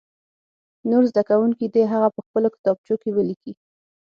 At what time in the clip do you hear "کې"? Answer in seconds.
3.01-3.09